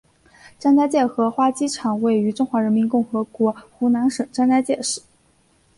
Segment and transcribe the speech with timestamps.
[0.57, 5.03] 张家界荷花国际机场位于中华人民共和国湖南省张家界市。